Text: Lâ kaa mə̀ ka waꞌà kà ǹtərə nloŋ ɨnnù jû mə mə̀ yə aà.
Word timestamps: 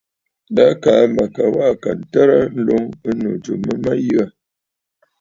Lâ 0.55 0.65
kaa 0.83 1.03
mə̀ 1.15 1.27
ka 1.35 1.43
waꞌà 1.55 1.79
kà 1.83 1.91
ǹtərə 1.99 2.37
nloŋ 2.57 2.83
ɨnnù 3.09 3.31
jû 3.43 3.53
mə 3.63 3.73
mə̀ 3.83 3.97
yə 4.07 4.19
aà. 4.25 4.29